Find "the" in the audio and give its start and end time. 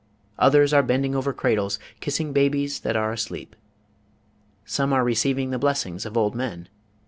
5.51-5.59